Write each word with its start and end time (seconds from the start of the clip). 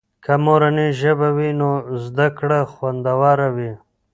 که 0.23 0.33
مورنۍ 0.45 0.87
ژبه 0.99 1.29
وي 1.37 1.49
نو 1.59 1.71
زده 2.05 2.27
کړه 2.37 2.59
خوندور 2.73 3.39
وي. 3.55 3.71